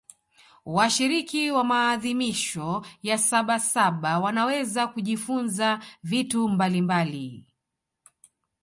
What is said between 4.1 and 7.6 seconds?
wanaweza kujifunza vitu mbalimbali